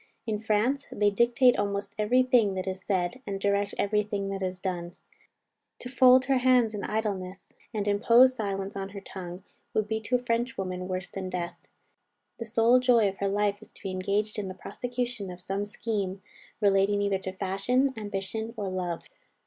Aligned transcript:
In 0.25 0.39
France, 0.39 0.87
they 0.91 1.11
dictate 1.11 1.59
almost 1.59 1.93
every 1.99 2.23
thing 2.23 2.55
that 2.55 2.65
is 2.65 2.81
said, 2.83 3.21
and 3.27 3.39
direct 3.39 3.75
every 3.77 4.01
thing 4.01 4.29
that 4.29 4.41
is 4.41 4.57
done. 4.59 4.75
They 4.75 4.81
are 4.81 4.81
the 4.81 4.93
most 4.93 5.83
restless 5.85 5.93
beings 5.93 5.93
in 5.93 6.01
the 6.01 6.07
world. 6.07 6.19
To 6.23 6.25
fold 6.25 6.25
her 6.25 6.37
hands 6.39 6.73
in 6.73 6.83
idleness, 7.13 7.53
and 7.71 7.87
impose 7.87 8.33
silence 8.35 8.75
on 8.75 8.89
her 8.89 8.99
tongue, 9.01 9.43
would 9.75 9.87
be 9.87 9.99
to 10.01 10.15
a 10.15 10.23
French 10.25 10.57
woman 10.57 10.87
worse 10.87 11.07
than 11.07 11.29
death. 11.29 11.59
The 12.39 12.45
sole 12.45 12.79
joy 12.79 13.09
of 13.09 13.17
her 13.17 13.29
life 13.29 13.61
is 13.61 13.71
to 13.73 13.83
be 13.83 13.91
engaged 13.91 14.39
in 14.39 14.47
the 14.47 14.55
prosecution 14.55 15.29
of 15.29 15.39
some 15.39 15.67
scheme, 15.67 16.23
relating 16.61 16.99
either 17.03 17.19
to 17.19 17.33
fashion, 17.33 17.93
ambition, 17.95 18.55
or 18.57 18.69
love. 18.69 19.03